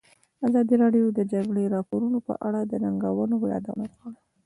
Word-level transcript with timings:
ازادي 0.47 0.75
راډیو 0.83 1.05
د 1.11 1.15
د 1.17 1.19
جګړې 1.33 1.65
راپورونه 1.75 2.17
په 2.27 2.33
اړه 2.47 2.59
د 2.65 2.73
ننګونو 2.83 3.35
یادونه 3.53 3.85
کړې. 3.95 4.13